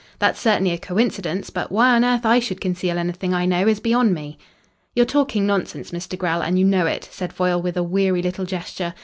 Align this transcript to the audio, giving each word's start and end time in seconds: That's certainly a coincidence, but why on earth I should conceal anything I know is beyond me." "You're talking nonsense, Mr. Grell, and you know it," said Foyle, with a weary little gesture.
That's 0.17 0.39
certainly 0.39 0.71
a 0.71 0.79
coincidence, 0.79 1.51
but 1.51 1.71
why 1.71 1.89
on 1.91 2.03
earth 2.03 2.25
I 2.25 2.39
should 2.39 2.59
conceal 2.59 2.97
anything 2.97 3.35
I 3.35 3.45
know 3.45 3.67
is 3.67 3.79
beyond 3.79 4.15
me." 4.15 4.39
"You're 4.95 5.05
talking 5.05 5.45
nonsense, 5.45 5.91
Mr. 5.91 6.17
Grell, 6.17 6.41
and 6.41 6.57
you 6.57 6.65
know 6.65 6.87
it," 6.87 7.07
said 7.11 7.31
Foyle, 7.31 7.61
with 7.61 7.77
a 7.77 7.83
weary 7.83 8.23
little 8.23 8.45
gesture. 8.45 8.95